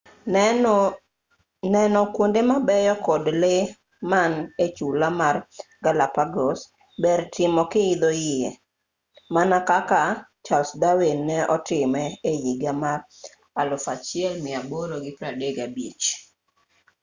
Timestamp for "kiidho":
7.71-8.11